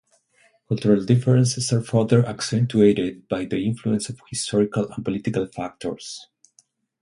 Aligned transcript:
Cultural 0.67 1.05
differences 1.05 1.71
are 1.71 1.83
further 1.83 2.25
accentuated 2.25 3.27
by 3.27 3.45
the 3.45 3.63
influence 3.63 4.09
of 4.09 4.19
historical 4.31 4.89
and 4.91 5.05
political 5.05 5.45
factors. 5.45 6.25